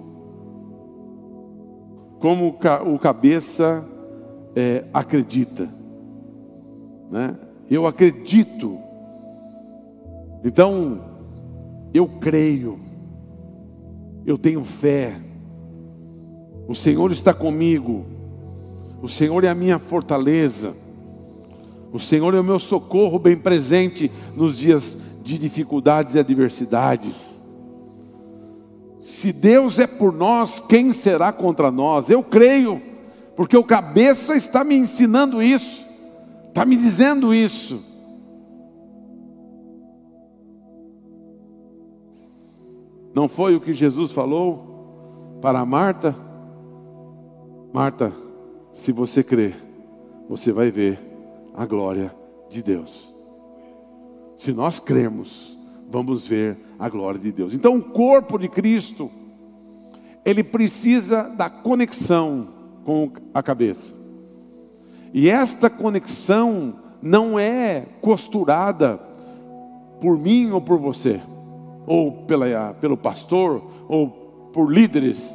[2.18, 3.84] como o cabeça
[4.54, 5.68] é, acredita,
[7.10, 7.36] né?
[7.68, 8.78] Eu acredito.
[10.44, 11.00] Então
[11.92, 12.78] eu creio,
[14.24, 15.16] eu tenho fé.
[16.68, 18.06] O Senhor está comigo.
[19.02, 20.74] O Senhor é a minha fortaleza.
[21.92, 27.40] O Senhor é o meu socorro bem presente nos dias de dificuldades e adversidades.
[29.00, 32.08] Se Deus é por nós, quem será contra nós?
[32.08, 32.80] Eu creio,
[33.34, 35.86] porque o cabeça está me ensinando isso,
[36.50, 37.82] está me dizendo isso.
[43.14, 46.14] Não foi o que Jesus falou para Marta?
[47.72, 48.12] Marta,
[48.74, 49.56] se você crer,
[50.28, 50.98] você vai ver
[51.54, 52.14] a glória
[52.48, 53.12] de Deus.
[54.36, 55.58] Se nós cremos,
[55.90, 57.52] vamos ver a glória de Deus.
[57.52, 59.10] Então, o corpo de Cristo,
[60.24, 62.48] ele precisa da conexão
[62.84, 63.99] com a cabeça.
[65.12, 68.98] E esta conexão não é costurada
[70.00, 71.20] por mim ou por você,
[71.86, 74.08] ou pela, pelo pastor, ou
[74.52, 75.34] por líderes.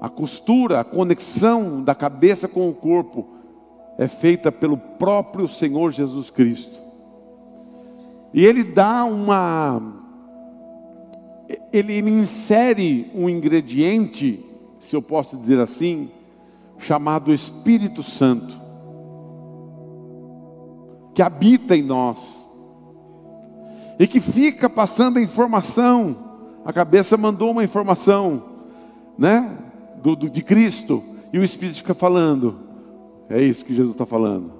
[0.00, 3.28] A costura, a conexão da cabeça com o corpo
[3.98, 6.80] é feita pelo próprio Senhor Jesus Cristo.
[8.34, 10.00] E ele dá uma.
[11.72, 14.44] Ele, ele insere um ingrediente,
[14.78, 16.10] se eu posso dizer assim,
[16.82, 18.60] chamado Espírito Santo,
[21.14, 22.42] que habita em nós
[23.98, 26.16] e que fica passando a informação.
[26.64, 28.42] A cabeça mandou uma informação,
[29.18, 29.58] né,
[30.02, 32.58] do, do de Cristo e o Espírito fica falando.
[33.28, 34.52] É isso que Jesus está falando.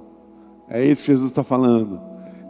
[0.68, 2.00] É isso que Jesus está falando.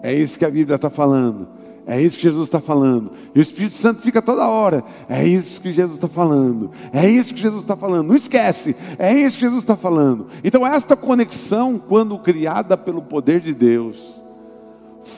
[0.03, 1.49] É isso que a Bíblia está falando.
[1.85, 3.11] É isso que Jesus está falando.
[3.35, 4.85] E o Espírito Santo fica toda hora.
[5.09, 6.71] É isso que Jesus está falando.
[6.93, 8.09] É isso que Jesus está falando.
[8.09, 8.77] Não esquece.
[8.99, 10.29] É isso que Jesus está falando.
[10.45, 14.23] Então, esta conexão, quando criada pelo poder de Deus,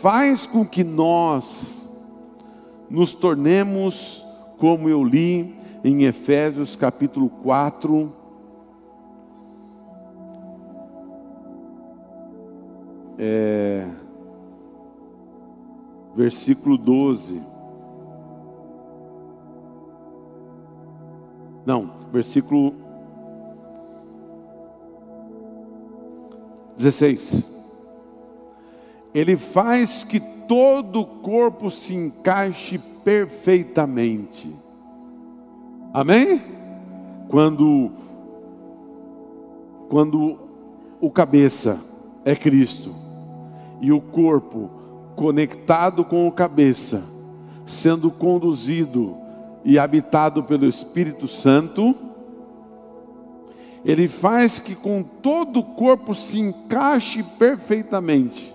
[0.00, 1.90] faz com que nós
[2.88, 4.26] nos tornemos,
[4.58, 8.10] como eu li em Efésios capítulo 4,
[13.18, 13.86] é,
[16.14, 17.42] versículo 12.
[21.66, 22.74] Não, versículo
[26.76, 27.42] 16.
[29.14, 34.54] Ele faz que todo o corpo se encaixe perfeitamente.
[35.92, 36.42] Amém?
[37.28, 37.92] Quando
[39.88, 40.38] quando
[41.00, 41.78] o cabeça
[42.24, 42.94] é Cristo
[43.80, 44.83] e o corpo
[45.16, 47.02] conectado com o cabeça,
[47.66, 49.16] sendo conduzido
[49.64, 51.94] e habitado pelo Espírito Santo,
[53.84, 58.52] ele faz que com todo o corpo se encaixe perfeitamente.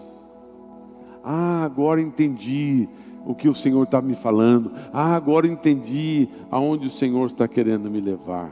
[1.24, 2.88] Ah, agora entendi
[3.26, 4.72] o que o Senhor está me falando.
[4.92, 8.50] Ah, agora entendi aonde o Senhor está querendo me levar.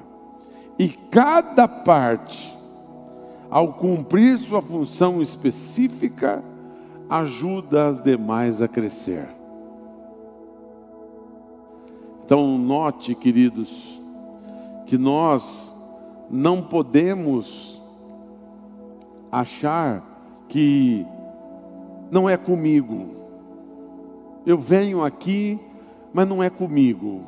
[0.78, 2.56] E cada parte,
[3.50, 6.44] ao cumprir sua função específica,
[7.10, 9.28] ajuda as demais a crescer.
[12.24, 14.02] Então, note, queridos,
[14.86, 15.74] que nós
[16.30, 17.82] não podemos
[19.32, 20.04] achar
[20.50, 21.06] que
[22.12, 23.08] não é comigo.
[24.46, 25.60] Eu venho aqui,
[26.14, 27.22] mas não é comigo.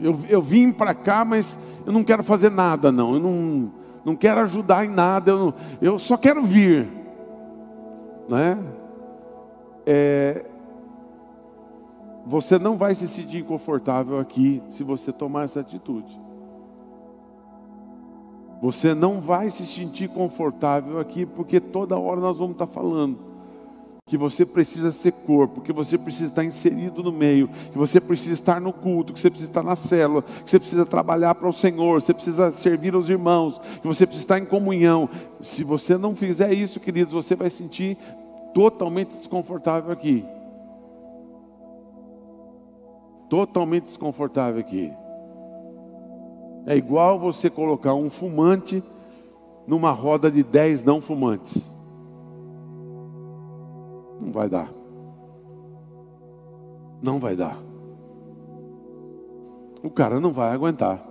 [0.00, 3.14] Eu, eu vim para cá, mas eu não quero fazer nada, não.
[3.14, 3.72] Eu não,
[4.04, 5.30] não quero ajudar em nada.
[5.30, 6.88] Eu, não, eu só quero vir.
[8.28, 8.58] Né?
[9.90, 10.44] É,
[12.26, 16.20] você não vai se sentir confortável aqui se você tomar essa atitude.
[18.60, 23.28] Você não vai se sentir confortável aqui, porque toda hora nós vamos estar falando
[24.08, 28.32] que você precisa ser corpo, que você precisa estar inserido no meio, que você precisa
[28.32, 31.52] estar no culto, que você precisa estar na célula, que você precisa trabalhar para o
[31.52, 35.08] Senhor, você precisa servir aos irmãos, que você precisa estar em comunhão.
[35.40, 37.98] Se você não fizer isso, queridos, você vai sentir
[38.54, 40.24] totalmente desconfortável aqui.
[43.28, 44.92] Totalmente desconfortável aqui.
[46.66, 48.82] É igual você colocar um fumante
[49.66, 51.62] numa roda de dez não fumantes.
[54.20, 54.72] Não vai dar.
[57.02, 57.58] Não vai dar.
[59.82, 61.06] O cara não vai aguentar.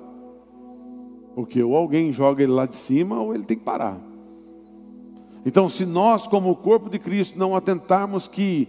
[1.34, 4.07] Porque ou alguém joga ele lá de cima ou ele tem que parar.
[5.48, 8.68] Então, se nós, como o corpo de Cristo, não atentarmos que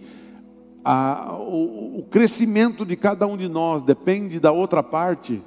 [0.81, 5.41] a, o, o crescimento de cada um de nós depende da outra parte,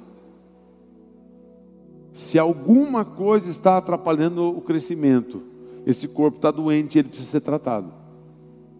[2.13, 5.41] se alguma coisa está atrapalhando o crescimento,
[5.87, 7.91] esse corpo está doente, ele precisa ser tratado.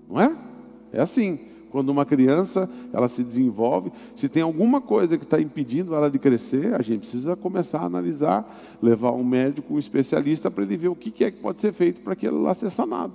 [0.07, 0.37] Não é?
[0.91, 1.39] É assim.
[1.73, 6.19] Quando uma criança ela se desenvolve, se tem alguma coisa que está impedindo ela de
[6.19, 8.45] crescer, a gente precisa começar a analisar,
[8.79, 11.99] levar um médico, um especialista para ele ver o que é que pode ser feito
[12.01, 13.13] para que lá seja sanado.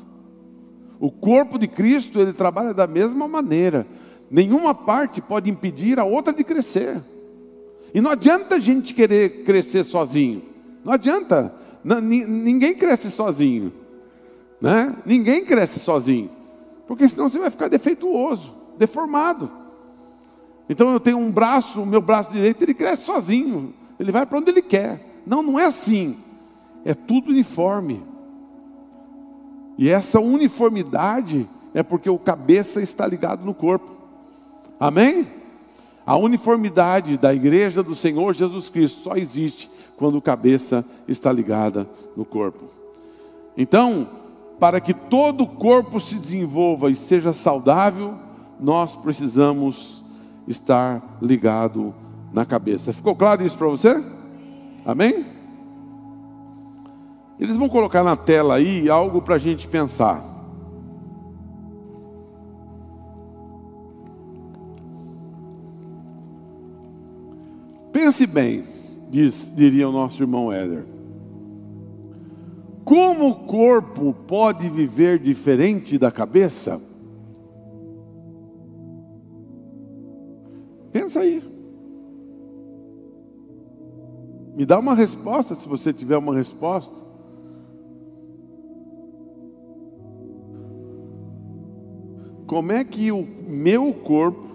[0.99, 3.87] O corpo de Cristo ele trabalha da mesma maneira.
[4.29, 7.01] Nenhuma parte pode impedir a outra de crescer.
[7.95, 10.43] E não adianta a gente querer crescer sozinho.
[10.85, 11.55] Não adianta.
[11.85, 13.73] ninguém cresce sozinho.
[14.61, 14.97] Né?
[15.07, 16.38] Ninguém cresce sozinho.
[16.89, 19.51] Porque senão você vai ficar defeituoso, deformado.
[20.69, 23.75] Então eu tenho um braço, o meu braço direito, ele cresce sozinho.
[24.01, 25.21] Ele vai para onde ele quer.
[25.27, 26.17] Não, não é assim.
[26.85, 28.03] É tudo uniforme.
[29.77, 33.91] E essa uniformidade é porque o cabeça está ligado no corpo.
[34.81, 35.27] Amém?
[36.07, 41.87] A uniformidade da igreja do Senhor Jesus Cristo só existe quando o cabeça está ligada
[42.17, 42.65] no corpo.
[43.57, 44.09] Então,
[44.59, 48.15] para que todo o corpo se desenvolva e seja saudável,
[48.59, 50.05] nós precisamos
[50.47, 51.95] estar ligado
[52.33, 52.93] na cabeça.
[52.93, 54.05] Ficou claro isso para você?
[54.85, 55.27] Amém?
[57.39, 60.25] Eles vão colocar na tela aí algo para a gente pensar.
[67.93, 68.65] Pense bem,
[69.11, 70.98] diz, diria o nosso irmão Éder.
[72.99, 76.81] Como o corpo pode viver diferente da cabeça?
[80.91, 81.41] Pensa aí.
[84.57, 87.07] Me dá uma resposta se você tiver uma resposta.
[92.49, 94.49] como é que o meu corpo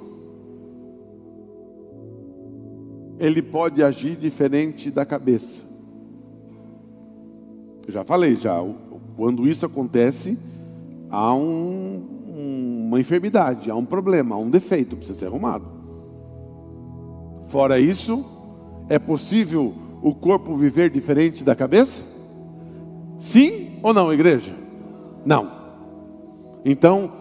[3.20, 5.73] ele pode agir diferente da cabeça?
[7.94, 8.58] Já falei já,
[9.16, 10.36] quando isso acontece,
[11.12, 15.64] há um, uma enfermidade, há um problema, há um defeito, precisa ser arrumado.
[17.50, 18.26] Fora isso,
[18.90, 22.02] é possível o corpo viver diferente da cabeça?
[23.20, 24.56] Sim ou não, igreja?
[25.24, 25.52] Não.
[26.66, 27.12] Então,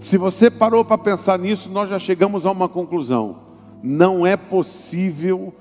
[0.00, 3.36] se você parou para pensar nisso, nós já chegamos a uma conclusão.
[3.82, 5.52] Não é possível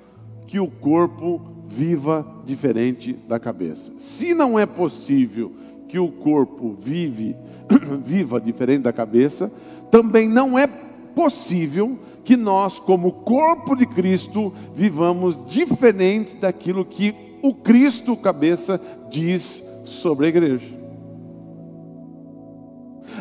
[0.48, 3.92] que o corpo viva diferente da cabeça.
[3.98, 5.52] Se não é possível
[5.90, 7.36] que o corpo vive,
[8.06, 9.52] viva diferente da cabeça,
[9.92, 17.54] também não é possível que nós, como corpo de Cristo, vivamos diferente daquilo que o
[17.54, 18.80] Cristo, cabeça,
[19.12, 20.68] diz sobre a igreja.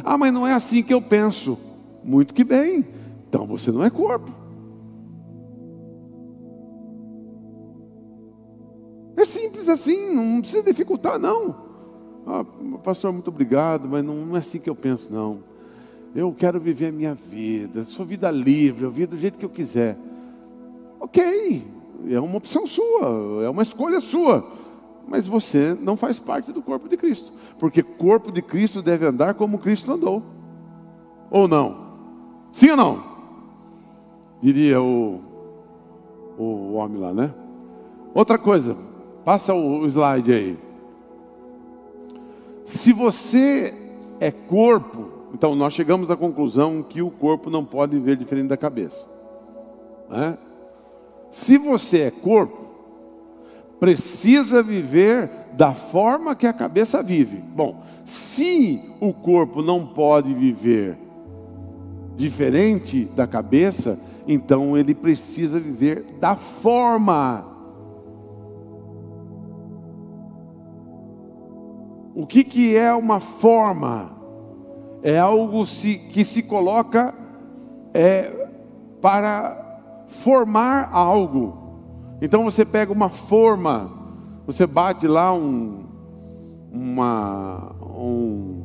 [0.05, 1.59] Ah, mas não é assim que eu penso.
[2.05, 2.84] Muito que bem.
[3.28, 4.43] Então você não é corpo.
[9.64, 11.56] Simples assim, não precisa dificultar, não.
[12.26, 12.44] Ah,
[12.82, 15.38] pastor, muito obrigado, mas não, não é assim que eu penso, não.
[16.14, 19.50] Eu quero viver a minha vida, sou vida livre, eu vivo do jeito que eu
[19.50, 19.96] quiser.
[21.00, 21.66] Ok,
[22.08, 24.46] é uma opção sua, é uma escolha sua.
[25.06, 27.30] Mas você não faz parte do corpo de Cristo.
[27.58, 30.22] Porque corpo de Cristo deve andar como Cristo andou.
[31.30, 31.76] Ou não?
[32.54, 33.04] Sim ou não?
[34.40, 35.20] Diria o,
[36.38, 37.34] o homem lá, né?
[38.14, 38.74] Outra coisa,
[39.24, 40.58] passa o slide aí.
[42.66, 43.74] Se você
[44.20, 48.56] é corpo, então nós chegamos à conclusão que o corpo não pode viver diferente da
[48.56, 49.06] cabeça.
[50.08, 50.38] Né?
[51.30, 52.64] Se você é corpo,
[53.80, 57.36] precisa viver da forma que a cabeça vive.
[57.36, 60.96] Bom, se o corpo não pode viver
[62.16, 67.53] diferente da cabeça, então ele precisa viver da forma
[72.14, 74.12] O que, que é uma forma?
[75.02, 77.12] É algo se, que se coloca
[77.92, 78.48] é,
[79.02, 79.80] para
[80.22, 81.58] formar algo.
[82.22, 83.90] Então você pega uma forma,
[84.46, 85.84] você bate lá um,
[86.72, 88.62] uma, um,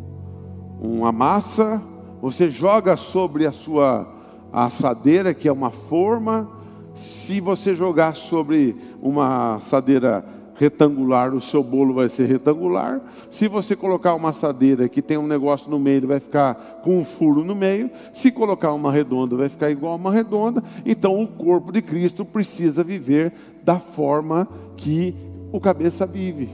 [0.80, 1.82] uma massa,
[2.22, 4.08] você joga sobre a sua
[4.54, 6.48] assadeira, que é uma forma.
[6.94, 10.24] Se você jogar sobre uma assadeira
[10.60, 13.00] retangular, o seu bolo vai ser retangular.
[13.32, 17.00] Se você colocar uma assadeira que tem um negócio no meio, ele vai ficar com
[17.00, 17.90] um furo no meio.
[18.14, 20.62] Se colocar uma redonda, vai ficar igual a uma redonda.
[20.86, 23.32] Então, o corpo de Cristo precisa viver
[23.64, 25.16] da forma que
[25.50, 26.50] o cabeça vive.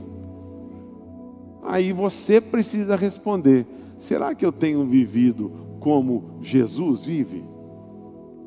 [1.63, 3.65] Aí você precisa responder:
[3.99, 7.43] será que eu tenho vivido como Jesus vive?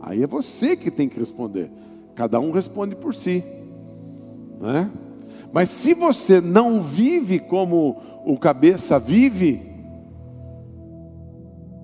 [0.00, 1.68] Aí é você que tem que responder.
[2.14, 3.42] Cada um responde por si,
[4.60, 4.88] não é?
[5.52, 9.62] Mas se você não vive como o cabeça vive,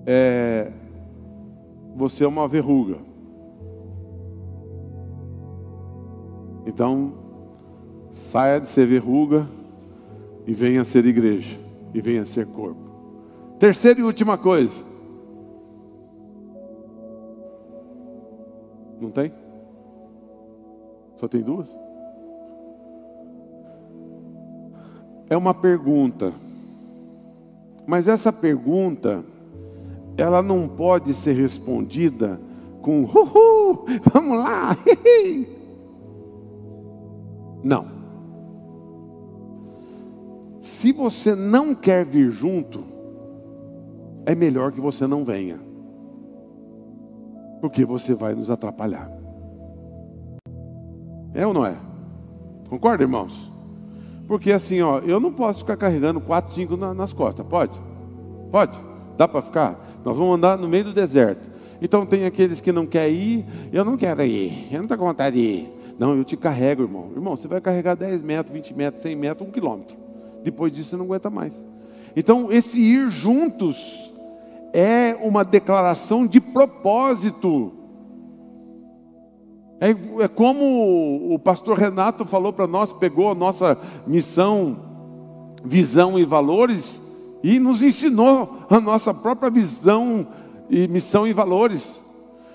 [0.05, 0.71] é,
[1.95, 2.97] você é uma verruga.
[6.65, 7.13] Então,
[8.11, 9.47] saia de ser verruga
[10.45, 11.57] e venha ser igreja,
[11.93, 12.85] e venha ser corpo.
[13.59, 14.83] Terceira e última coisa.
[19.01, 19.31] Não tem?
[21.17, 21.84] Só tem duas?
[25.29, 26.33] É uma pergunta.
[27.85, 29.23] Mas essa pergunta,
[30.17, 32.39] ela não pode ser respondida
[32.81, 34.77] com uhul, vamos lá.
[37.63, 37.95] Não.
[40.61, 42.83] Se você não quer vir junto,
[44.23, 45.59] é melhor que você não venha.
[47.61, 49.09] Porque você vai nos atrapalhar.
[51.33, 51.75] É ou não é?
[52.69, 53.54] Concorda, irmãos?
[54.27, 57.79] Porque assim, ó, eu não posso ficar carregando quatro, cinco nas costas, pode?
[58.51, 58.77] Pode?
[59.17, 59.99] Dá para ficar?
[60.03, 61.49] Nós vamos andar no meio do deserto.
[61.81, 65.05] Então tem aqueles que não querem ir, eu não quero ir, eu não estou com
[65.05, 65.75] vontade de ir.
[65.97, 67.09] Não, eu te carrego, irmão.
[67.15, 69.95] Irmão, você vai carregar 10 metros, 20 metros, 100 metros, um quilômetro.
[70.43, 71.65] Depois disso você não aguenta mais.
[72.15, 74.11] Então, esse ir juntos
[74.73, 77.71] é uma declaração de propósito.
[79.79, 79.89] É,
[80.23, 84.77] é como o pastor Renato falou para nós, pegou a nossa missão,
[85.63, 87.01] visão e valores
[87.43, 90.27] e nos ensinou a nossa própria visão
[90.69, 92.01] e missão e valores.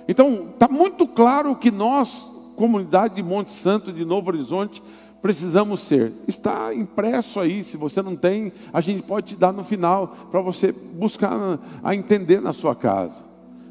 [0.09, 4.83] Então, está muito claro que nós, comunidade de Monte Santo de Novo Horizonte,
[5.23, 6.13] precisamos ser.
[6.27, 10.41] Está impresso aí, se você não tem, a gente pode te dar no final para
[10.41, 13.23] você buscar a entender na sua casa.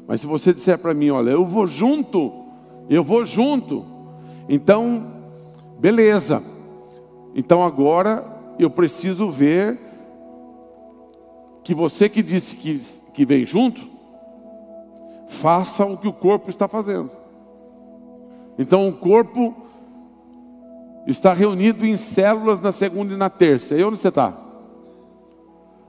[0.06, 2.46] Mas se você disser para mim, olha, eu vou junto,
[2.90, 3.86] eu vou junto,
[4.48, 5.06] então,
[5.78, 6.42] beleza.
[7.34, 8.24] Então agora
[8.58, 9.78] eu preciso ver
[11.62, 12.82] que você que disse que,
[13.14, 13.80] que vem junto,
[15.28, 17.10] faça o que o corpo está fazendo.
[18.58, 19.54] Então o corpo
[21.06, 23.76] está reunido em células na segunda e na terça.
[23.76, 24.36] E onde você está?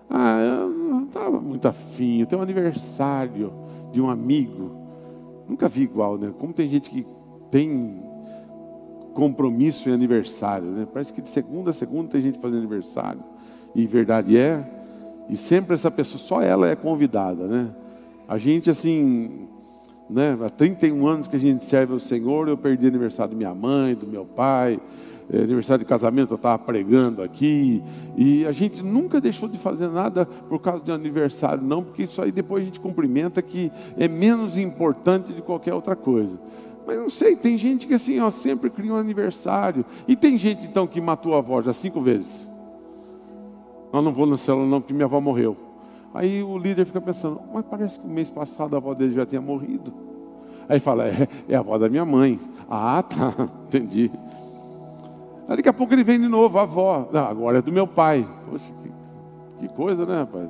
[0.07, 2.19] Ah, eu não estava muito afim.
[2.19, 3.51] Eu tenho um aniversário
[3.91, 4.80] de um amigo.
[5.51, 6.31] Nunca vi igual, né?
[6.39, 7.05] Como tem gente que
[7.51, 8.01] tem
[9.13, 10.87] compromisso em aniversário, né?
[10.93, 13.21] Parece que de segunda a segunda tem gente fazendo aniversário.
[13.75, 14.63] E verdade é,
[15.27, 17.69] e sempre essa pessoa, só ela é convidada, né?
[18.29, 19.45] A gente assim,
[20.09, 20.37] né?
[20.41, 23.93] Há 31 anos que a gente serve ao Senhor, eu perdi aniversário de minha mãe,
[23.93, 24.79] do meu pai,
[25.31, 27.81] eh, aniversário de casamento, eu estava pregando aqui,
[28.17, 32.03] e a gente nunca deixou de fazer nada por causa de um aniversário, não, porque
[32.03, 36.37] isso aí depois a gente cumprimenta que é menos importante de qualquer outra coisa.
[36.85, 39.85] Mas não sei, tem gente que assim, ó, sempre cria um aniversário.
[40.07, 42.49] E tem gente então que matou a avó já cinco vezes.
[43.93, 45.55] Eu não vou na célula não, porque minha avó morreu.
[46.13, 49.25] Aí o líder fica pensando, mas parece que o mês passado a avó dele já
[49.25, 49.93] tinha morrido.
[50.67, 52.39] Aí fala, é, é a avó da minha mãe.
[52.69, 54.11] Ah, tá, entendi.
[55.47, 57.09] Aí daqui a pouco ele vem de novo, avó.
[57.11, 58.27] Não, agora é do meu pai.
[58.49, 60.49] Poxa, que, que coisa, né, rapaz?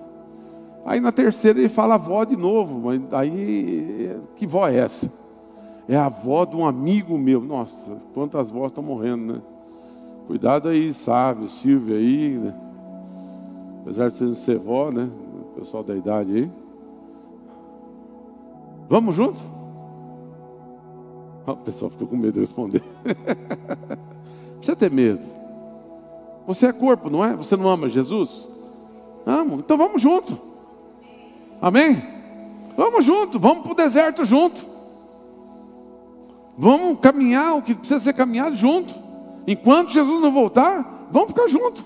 [0.86, 5.12] Aí na terceira ele fala avó de novo, mas aí que vó é essa?
[5.88, 7.42] É a avó de um amigo meu.
[7.42, 9.42] Nossa, quantas vós estão morrendo, né?
[10.28, 12.54] Cuidado aí, Sávio, Silvia aí, né?
[13.82, 15.10] Apesar de você não ser vó, né?
[15.42, 16.52] O pessoal da idade aí.
[18.90, 19.40] Vamos junto?
[21.46, 22.84] Oh, o pessoal ficou com medo de responder.
[24.62, 25.22] Precisa ter medo.
[26.46, 27.36] Você é corpo, não é?
[27.36, 28.48] Você não ama Jesus?
[29.26, 29.56] Amo.
[29.56, 30.38] Então vamos junto.
[31.60, 32.00] Amém?
[32.78, 33.40] Vamos junto.
[33.40, 34.64] Vamos para o deserto junto.
[36.56, 38.94] Vamos caminhar o que precisa ser caminhado junto.
[39.48, 41.84] Enquanto Jesus não voltar, vamos ficar junto.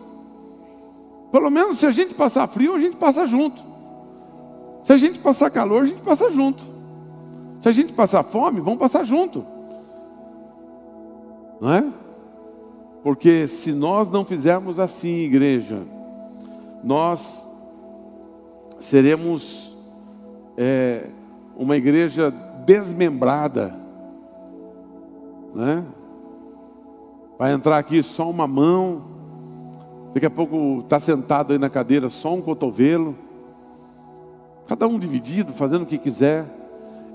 [1.32, 3.64] Pelo menos se a gente passar frio, a gente passa junto.
[4.84, 6.62] Se a gente passar calor, a gente passa junto.
[7.62, 9.46] Se a gente passar fome, vamos passar junto.
[11.62, 12.05] Não é?
[13.06, 15.84] Porque se nós não fizermos assim, igreja,
[16.84, 17.42] nós
[18.82, 19.74] seremos
[20.58, 21.06] é,
[21.56, 22.34] uma igreja
[22.66, 23.86] desmembrada
[25.56, 25.86] né?
[27.40, 29.04] Vai entrar aqui só uma mão,
[30.14, 33.16] daqui a pouco está sentado aí na cadeira só um cotovelo,
[34.68, 36.46] cada um dividido, fazendo o que quiser,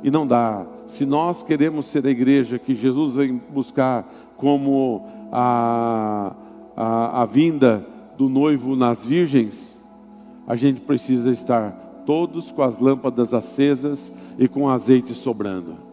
[0.02, 0.64] e não dá.
[0.86, 6.34] Se nós queremos ser a igreja que Jesus vem buscar como a,
[6.76, 9.84] a, a vinda do noivo nas virgens,
[10.46, 11.70] a gente precisa estar
[12.06, 15.90] todos com as lâmpadas acesas e com azeite sobrando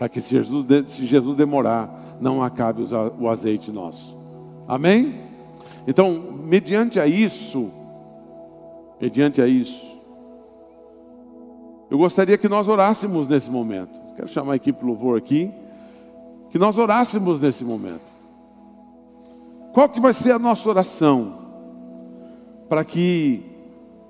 [0.00, 2.82] para que se Jesus, se Jesus demorar, não acabe
[3.18, 4.16] o azeite nosso.
[4.66, 5.20] Amém?
[5.86, 7.70] Então, mediante a isso,
[8.98, 10.00] mediante a isso,
[11.90, 13.90] eu gostaria que nós orássemos nesse momento.
[14.16, 15.52] Quero chamar a equipe louvor aqui,
[16.50, 18.10] que nós orássemos nesse momento.
[19.72, 21.38] Qual que vai ser a nossa oração?
[22.68, 23.42] Para que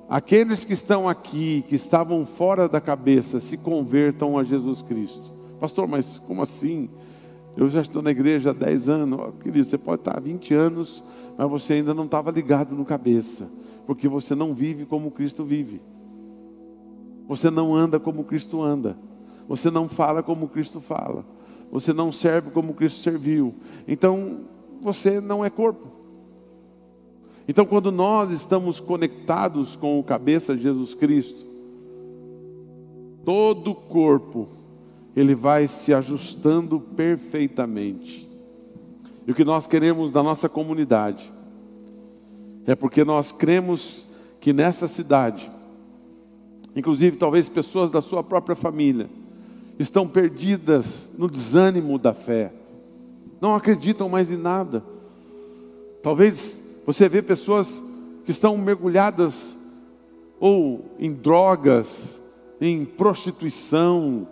[0.08, 5.30] aqueles que estão aqui, que estavam fora da cabeça, se convertam a Jesus Cristo.
[5.60, 6.88] Pastor, mas como assim?
[7.56, 9.20] Eu já estou na igreja há 10 anos.
[9.20, 11.02] Oh, querido, você pode estar há 20 anos,
[11.36, 13.50] mas você ainda não estava ligado no cabeça,
[13.86, 15.82] porque você não vive como Cristo vive.
[17.28, 18.96] Você não anda como Cristo anda.
[19.46, 21.24] Você não fala como Cristo fala.
[21.70, 23.54] Você não serve como Cristo serviu.
[23.86, 24.40] Então,
[24.80, 25.88] você não é corpo.
[27.46, 31.46] Então, quando nós estamos conectados com o cabeça Jesus Cristo,
[33.24, 34.48] todo o corpo
[35.14, 38.28] ele vai se ajustando perfeitamente.
[39.26, 41.30] E o que nós queremos da nossa comunidade
[42.66, 44.06] é porque nós cremos
[44.40, 45.50] que nessa cidade,
[46.74, 49.10] inclusive talvez pessoas da sua própria família,
[49.82, 52.52] estão perdidas no desânimo da fé,
[53.40, 54.84] não acreditam mais em nada.
[56.02, 57.66] Talvez você vê pessoas
[58.24, 59.58] que estão mergulhadas
[60.38, 62.20] ou em drogas,
[62.60, 64.26] em prostituição,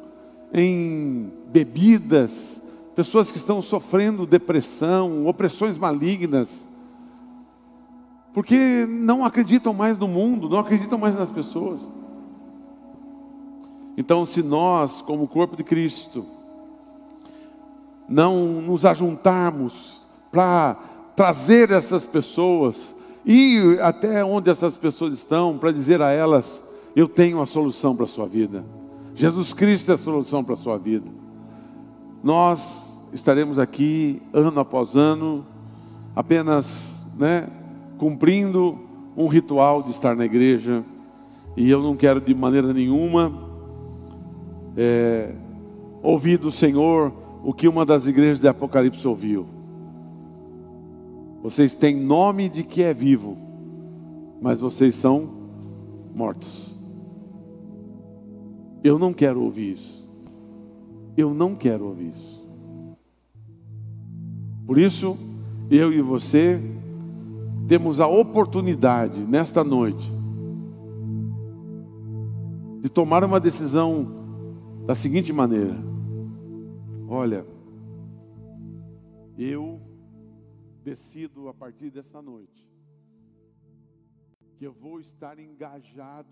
[0.53, 2.61] em bebidas,
[2.95, 6.67] pessoas que estão sofrendo depressão, opressões malignas,
[8.35, 11.81] porque não acreditam mais no mundo, não acreditam mais nas pessoas.
[13.99, 16.25] Então, se nós, como corpo de Cristo,
[18.09, 20.77] não nos ajuntarmos para
[21.17, 22.95] trazer essas pessoas,
[23.27, 26.63] ir até onde essas pessoas estão, para dizer a elas:
[26.95, 28.65] eu tenho a solução para a sua vida.
[29.17, 31.11] Jesus Cristo é a solução para a sua vida.
[32.23, 35.45] Nós estaremos aqui ano após ano,
[36.15, 37.49] apenas né,
[37.99, 38.79] cumprindo
[39.17, 40.85] um ritual de estar na igreja,
[41.57, 43.48] e eu não quero de maneira nenhuma
[44.81, 45.35] é,
[46.01, 47.13] ouvir do Senhor
[47.43, 49.45] o que uma das igrejas de Apocalipse ouviu.
[51.43, 53.37] Vocês têm nome de que é vivo,
[54.41, 55.29] mas vocês são
[56.15, 56.77] mortos.
[58.85, 60.09] Eu não quero ouvir isso.
[61.17, 62.47] Eu não quero ouvir isso.
[64.65, 65.19] Por isso,
[65.69, 66.61] eu e você
[67.67, 70.09] temos a oportunidade nesta noite
[72.81, 74.18] de tomar uma decisão
[74.89, 75.75] da seguinte maneira:
[77.07, 77.45] olha,
[79.37, 79.79] eu
[80.83, 82.67] decido a partir dessa noite
[84.57, 86.27] que eu vou estar engajado